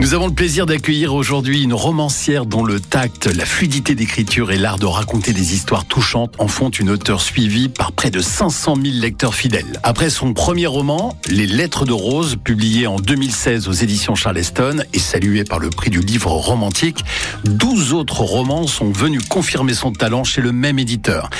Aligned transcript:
Nous 0.00 0.12
avons 0.12 0.26
le 0.26 0.34
plaisir 0.34 0.66
d'accueillir 0.66 1.14
aujourd'hui 1.14 1.62
une 1.62 1.72
romancière 1.72 2.46
dont 2.46 2.64
le 2.64 2.80
tact, 2.80 3.26
la 3.26 3.46
fluidité 3.46 3.94
d'écriture 3.94 4.50
et 4.50 4.58
l'art 4.58 4.78
de 4.78 4.86
raconter 4.86 5.32
des 5.32 5.54
histoires 5.54 5.84
touchantes 5.86 6.34
en 6.38 6.48
font 6.48 6.68
une 6.68 6.90
auteure 6.90 7.22
suivie 7.22 7.68
par 7.68 7.92
près 7.92 8.10
de 8.10 8.20
500 8.20 8.74
000 8.74 8.96
lecteurs 9.00 9.34
fidèles. 9.34 9.80
Après 9.82 10.10
son 10.10 10.34
premier 10.34 10.66
roman, 10.66 11.16
Les 11.30 11.46
Lettres 11.46 11.84
de 11.84 11.92
Rose, 11.92 12.36
publié 12.42 12.86
en 12.86 12.96
2016 12.96 13.68
aux 13.68 13.72
éditions 13.72 14.16
Charleston 14.16 14.82
et 14.92 14.98
salué 14.98 15.44
par 15.44 15.60
le 15.60 15.70
prix 15.70 15.90
du 15.90 16.00
livre 16.00 16.32
romantique, 16.32 17.04
12 17.44 17.92
autres 17.92 18.20
romans 18.20 18.66
sont 18.66 18.90
venus 18.90 19.22
confirmer 19.28 19.74
son 19.74 19.92
talent 19.92 20.24
chez 20.24 20.42
le 20.42 20.52
même 20.52 20.78
éditeur. 20.78 21.30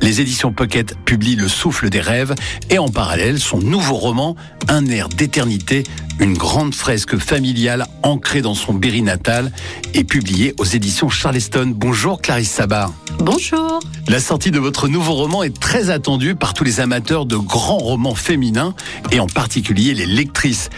Les 0.00 0.20
éditions 0.20 0.52
Pocket 0.52 0.96
publient 1.04 1.36
Le 1.36 1.48
Souffle 1.48 1.90
des 1.90 2.00
Rêves 2.00 2.34
et 2.70 2.78
en 2.78 2.88
parallèle 2.88 3.40
son 3.40 3.58
nouveau 3.58 3.96
roman, 3.96 4.36
Un 4.68 4.86
air 4.86 5.08
d'éternité, 5.08 5.84
une 6.20 6.36
grande 6.36 6.74
fresque 6.74 7.16
familiale 7.18 7.86
ancrée 8.02 8.42
dans 8.42 8.54
son 8.54 8.74
Berry 8.74 9.02
natal 9.02 9.52
et 9.94 10.04
publiée 10.04 10.54
aux 10.58 10.64
éditions 10.64 11.08
Charleston. 11.08 11.72
Bonjour 11.74 12.20
Clarisse 12.20 12.50
Sabar. 12.50 12.92
Bonjour. 13.18 13.80
La 14.08 14.20
sortie 14.20 14.50
de 14.50 14.58
votre 14.58 14.86
nouveau 14.86 15.14
roman 15.14 15.42
est 15.42 15.58
très 15.58 15.88
attendue 15.88 16.34
par 16.34 16.52
tous 16.52 16.62
les 16.62 16.80
amateurs 16.80 17.24
de 17.24 17.36
grands 17.36 17.78
romans 17.78 18.14
féminins 18.14 18.74
et 19.10 19.18
en 19.18 19.26
particulier 19.26 19.94
les 19.94 20.04
lectrices. 20.04 20.68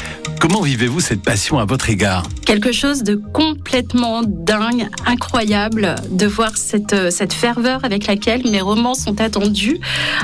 Comment 0.40 0.60
vivez-vous 0.60 1.00
cette 1.00 1.22
passion 1.22 1.58
à 1.58 1.64
votre 1.64 1.90
égard? 1.90 2.24
Quelque 2.44 2.70
chose 2.70 3.02
de 3.02 3.16
complètement 3.16 4.22
dingue, 4.22 4.88
incroyable 5.06 5.96
de 6.10 6.26
voir 6.26 6.56
cette, 6.56 6.92
euh, 6.92 7.10
cette 7.10 7.32
ferveur 7.32 7.84
avec 7.84 8.06
laquelle 8.06 8.48
mes 8.48 8.60
romans 8.60 8.94
sont 8.94 9.20
attendus. 9.20 9.80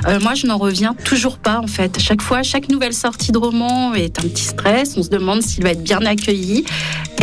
Euh, 0.07 0.21
moi, 0.21 0.34
je 0.34 0.46
n'en 0.46 0.59
reviens 0.59 0.95
toujours 1.05 1.38
pas 1.38 1.59
en 1.59 1.66
fait. 1.66 1.99
Chaque 1.99 2.23
fois, 2.23 2.43
chaque 2.43 2.68
nouvelle 2.68 2.93
sortie 2.93 3.32
de 3.32 3.38
roman 3.38 3.95
est 3.95 4.21
un 4.21 4.29
petit 4.29 4.45
stress. 4.45 4.96
On 4.96 5.02
se 5.02 5.09
demande 5.09 5.43
s'il 5.43 5.65
va 5.65 5.71
être 5.71 5.82
bien 5.82 6.05
accueilli. 6.07 6.65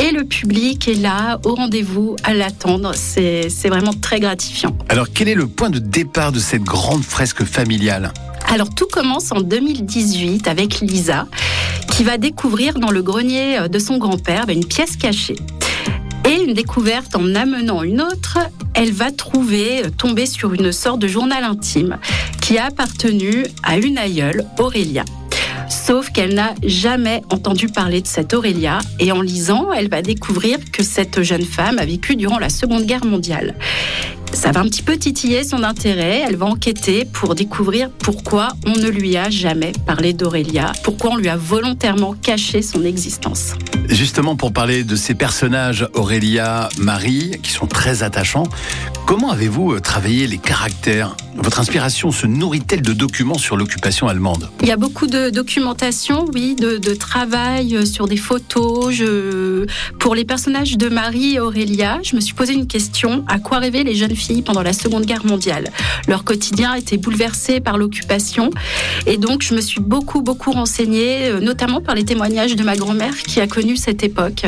Et 0.01 0.11
le 0.11 0.23
public 0.23 0.87
est 0.87 0.93
là, 0.93 1.39
au 1.43 1.55
rendez-vous, 1.55 2.15
à 2.23 2.33
l'attendre. 2.33 2.93
C'est 2.95 3.49
c'est 3.49 3.69
vraiment 3.69 3.93
très 3.93 4.19
gratifiant. 4.19 4.75
Alors 4.87 5.07
quel 5.13 5.27
est 5.27 5.35
le 5.35 5.47
point 5.47 5.68
de 5.69 5.79
départ 5.79 6.31
de 6.31 6.39
cette 6.39 6.63
grande 6.63 7.03
fresque 7.03 7.43
familiale 7.43 8.11
Alors 8.47 8.73
tout 8.73 8.87
commence 8.91 9.31
en 9.31 9.41
2018 9.41 10.47
avec 10.47 10.81
Lisa 10.81 11.27
qui 11.91 12.03
va 12.03 12.17
découvrir 12.17 12.79
dans 12.79 12.91
le 12.91 13.01
grenier 13.01 13.67
de 13.69 13.79
son 13.79 13.97
grand-père 13.97 14.45
ben, 14.45 14.57
une 14.57 14.65
pièce 14.65 14.95
cachée. 14.95 15.35
Et 16.29 16.43
une 16.43 16.53
découverte 16.53 17.15
en 17.15 17.33
amenant 17.35 17.81
une 17.81 18.01
autre, 18.01 18.37
elle 18.73 18.91
va 18.91 19.11
trouver, 19.11 19.85
euh, 19.85 19.89
tomber 19.89 20.25
sur 20.25 20.53
une 20.53 20.71
sorte 20.71 20.99
de 20.99 21.07
journal 21.07 21.43
intime 21.43 21.97
qui 22.41 22.57
a 22.57 22.65
appartenu 22.65 23.45
à 23.63 23.77
une 23.77 23.97
aïeule, 23.97 24.45
Aurélia. 24.59 25.05
Sauf 25.69 26.11
qu'elle 26.11 26.33
n'a 26.33 26.53
jamais 26.63 27.21
entendu 27.31 27.67
parler 27.67 28.01
de 28.01 28.07
cette 28.07 28.33
Aurélia 28.33 28.79
et 28.99 29.11
en 29.11 29.21
lisant, 29.21 29.71
elle 29.71 29.89
va 29.89 30.01
découvrir 30.01 30.57
que 30.71 30.83
cette 30.83 31.21
jeune 31.21 31.45
femme 31.45 31.77
a 31.77 31.85
vécu 31.85 32.15
durant 32.15 32.39
la 32.39 32.49
Seconde 32.49 32.85
Guerre 32.85 33.05
mondiale. 33.05 33.55
Ça 34.39 34.53
va 34.53 34.61
un 34.61 34.69
petit 34.69 34.83
peu 34.83 34.95
titiller 34.95 35.43
son 35.43 35.63
intérêt. 35.63 36.23
Elle 36.25 36.37
va 36.37 36.45
enquêter 36.45 37.03
pour 37.03 37.35
découvrir 37.35 37.89
pourquoi 37.89 38.47
on 38.65 38.71
ne 38.71 38.87
lui 38.87 39.17
a 39.17 39.29
jamais 39.29 39.73
parlé 39.85 40.13
d'Aurélia, 40.13 40.71
pourquoi 40.81 41.11
on 41.11 41.17
lui 41.17 41.27
a 41.27 41.35
volontairement 41.35 42.13
caché 42.13 42.61
son 42.61 42.85
existence. 42.85 43.55
Justement 43.89 44.37
pour 44.37 44.53
parler 44.53 44.85
de 44.85 44.95
ces 44.95 45.13
personnages 45.13 45.89
Aurélia, 45.93 46.69
Marie, 46.77 47.31
qui 47.43 47.51
sont 47.51 47.67
très 47.67 48.01
attachants, 48.01 48.47
comment 49.05 49.29
avez-vous 49.29 49.73
euh, 49.73 49.81
travaillé 49.81 50.25
les 50.25 50.37
caractères 50.37 51.17
Votre 51.35 51.59
inspiration 51.59 52.11
se 52.11 52.25
nourrit-elle 52.25 52.81
de 52.81 52.93
documents 52.93 53.37
sur 53.37 53.55
l'occupation 53.55 54.07
allemande? 54.07 54.49
Il 54.61 54.67
y 54.67 54.71
a 54.71 54.77
beaucoup 54.77 55.07
de 55.07 55.29
documentation, 55.29 56.25
oui, 56.33 56.55
de, 56.55 56.93
travail 56.95 57.75
euh, 57.75 57.85
sur 57.85 58.07
des 58.07 58.17
photos. 58.17 59.01
Pour 59.99 60.15
les 60.15 60.25
personnages 60.25 60.77
de 60.77 60.89
Marie 60.89 61.35
et 61.35 61.39
Aurélia, 61.39 61.99
je 62.03 62.15
me 62.15 62.21
suis 62.21 62.33
posé 62.33 62.53
une 62.53 62.67
question 62.67 63.23
à 63.27 63.39
quoi 63.39 63.59
rêvaient 63.59 63.83
les 63.83 63.95
jeunes 63.95 64.15
filles 64.15 64.41
pendant 64.41 64.63
la 64.63 64.73
Seconde 64.73 65.05
Guerre 65.05 65.25
mondiale? 65.25 65.69
Leur 66.07 66.23
quotidien 66.23 66.73
était 66.73 66.97
bouleversé 66.97 67.59
par 67.59 67.77
l'occupation, 67.77 68.49
et 69.05 69.17
donc 69.17 69.43
je 69.43 69.53
me 69.53 69.61
suis 69.61 69.81
beaucoup, 69.81 70.21
beaucoup 70.21 70.51
renseignée, 70.51 71.27
euh, 71.27 71.39
notamment 71.39 71.79
par 71.81 71.95
les 71.95 72.05
témoignages 72.05 72.55
de 72.55 72.63
ma 72.63 72.75
grand-mère 72.75 73.15
qui 73.17 73.39
a 73.39 73.47
connu 73.47 73.77
cette 73.77 74.03
époque. 74.03 74.45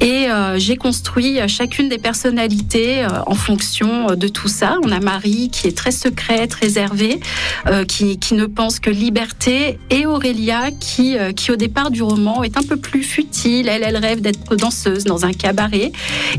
Et 0.00 0.30
euh, 0.30 0.58
j'ai 0.58 0.76
construit 0.76 1.38
chacune 1.48 1.88
des 1.88 1.98
personnalités 1.98 3.06
en 3.26 3.34
fonction 3.34 4.14
de 4.14 4.28
tout 4.28 4.48
ça. 4.48 4.76
On 4.84 4.90
a 4.92 5.00
Marie 5.00 5.50
qui 5.50 5.66
est 5.66 5.76
très 5.76 5.92
secrète, 6.06 6.54
réservée, 6.54 7.18
euh, 7.66 7.84
qui, 7.84 8.18
qui 8.18 8.34
ne 8.34 8.46
pense 8.46 8.78
que 8.78 8.90
liberté, 8.90 9.78
et 9.90 10.06
Aurélia 10.06 10.70
qui, 10.70 11.18
euh, 11.18 11.32
qui 11.32 11.50
au 11.50 11.56
départ 11.56 11.90
du 11.90 12.02
roman 12.02 12.44
est 12.44 12.56
un 12.56 12.62
peu 12.62 12.76
plus 12.76 13.02
futile. 13.02 13.68
Elle, 13.68 13.82
elle 13.82 13.96
rêve 13.96 14.20
d'être 14.20 14.54
danseuse 14.54 15.04
dans 15.04 15.24
un 15.24 15.32
cabaret. 15.32 15.90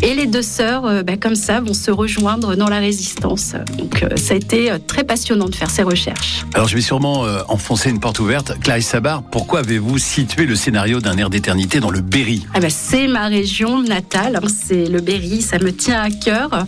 Et 0.01 0.13
les 0.13 0.25
deux 0.25 0.41
sœurs, 0.41 0.85
euh, 0.85 1.03
bah, 1.03 1.17
comme 1.17 1.35
ça, 1.35 1.59
vont 1.59 1.73
se 1.73 1.91
rejoindre 1.91 2.55
dans 2.55 2.69
la 2.69 2.79
résistance. 2.79 3.55
Donc 3.77 4.05
ça 4.15 4.33
a 4.33 4.37
été 4.37 4.71
très 4.87 5.03
passionnant 5.03 5.49
de 5.49 5.55
faire 5.55 5.69
ces 5.69 5.83
recherches. 5.83 6.45
Alors 6.53 6.67
je 6.67 6.75
vais 6.75 6.81
sûrement 6.81 7.25
enfoncer 7.49 7.89
une 7.89 7.99
porte 7.99 8.19
ouverte. 8.19 8.57
Clarisse 8.61 8.87
Sabar, 8.87 9.23
pourquoi 9.23 9.59
avez-vous 9.59 9.97
situé 9.97 10.45
le 10.45 10.55
scénario 10.55 10.99
d'un 11.01 11.17
air 11.17 11.29
d'éternité 11.29 11.79
dans 11.79 11.89
le 11.89 12.01
Berry? 12.01 12.45
Ah 12.53 12.59
bah, 12.59 12.69
c'est 12.69 13.07
ma 13.07 13.27
région 13.27 13.81
natale, 13.81 14.39
hein, 14.41 14.47
c'est 14.47 14.85
le 14.85 15.01
Berry, 15.01 15.41
ça 15.41 15.57
me 15.59 15.71
tient 15.71 16.01
à 16.01 16.09
cœur. 16.09 16.65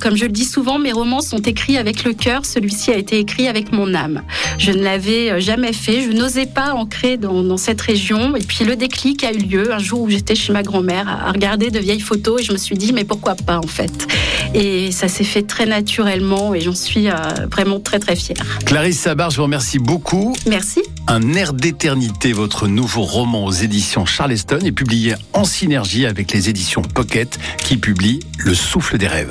Comme 0.00 0.16
je 0.16 0.24
le 0.24 0.32
dis 0.32 0.44
souvent, 0.44 0.78
mes 0.78 0.92
romans 0.92 1.20
sont 1.20 1.38
écrits 1.38 1.76
avec 1.76 1.91
le 2.04 2.12
cœur, 2.12 2.44
celui-ci 2.44 2.90
a 2.90 2.96
été 2.96 3.18
écrit 3.18 3.48
avec 3.48 3.72
mon 3.72 3.94
âme. 3.94 4.22
Je 4.58 4.72
ne 4.72 4.82
l'avais 4.82 5.30
euh, 5.30 5.40
jamais 5.40 5.72
fait, 5.72 6.02
je 6.02 6.10
n'osais 6.10 6.46
pas 6.46 6.74
ancrer 6.74 7.16
dans, 7.16 7.42
dans 7.42 7.56
cette 7.56 7.80
région. 7.80 8.36
Et 8.36 8.42
puis 8.42 8.64
le 8.64 8.76
déclic 8.76 9.24
a 9.24 9.32
eu 9.32 9.38
lieu 9.38 9.72
un 9.72 9.78
jour 9.78 10.02
où 10.02 10.10
j'étais 10.10 10.34
chez 10.34 10.52
ma 10.52 10.62
grand-mère 10.62 11.08
à 11.08 11.22
à 11.22 11.32
regarder 11.32 11.70
de 11.70 11.78
vieilles 11.78 12.00
photos 12.00 12.40
et 12.40 12.44
je 12.44 12.52
me 12.52 12.58
suis 12.58 12.76
dit, 12.76 12.92
mais 12.92 13.04
pourquoi 13.04 13.34
pas 13.34 13.58
en 13.58 13.66
fait? 13.66 14.06
Et 14.54 14.90
ça 14.92 15.08
s'est 15.08 15.24
fait 15.24 15.42
très 15.42 15.66
naturellement 15.66 16.54
et 16.54 16.60
j'en 16.60 16.74
suis 16.74 17.08
euh, 17.08 17.14
vraiment 17.50 17.80
très 17.80 17.98
très 17.98 18.16
fière. 18.16 18.60
Clarisse 18.64 19.00
Sabar, 19.00 19.30
je 19.30 19.36
vous 19.36 19.44
remercie 19.44 19.78
beaucoup. 19.78 20.34
Merci. 20.46 20.82
Un 21.06 21.34
air 21.34 21.52
d'éternité, 21.52 22.32
votre 22.32 22.66
nouveau 22.66 23.02
roman 23.02 23.44
aux 23.44 23.52
éditions 23.52 24.04
Charleston 24.04 24.58
est 24.64 24.72
publié 24.72 25.14
en 25.32 25.44
synergie 25.44 26.06
avec 26.06 26.32
les 26.32 26.48
éditions 26.48 26.82
Pocket 26.82 27.38
qui 27.58 27.76
publient 27.76 28.20
Le 28.38 28.54
souffle 28.54 28.98
des 28.98 29.06
rêves. 29.06 29.30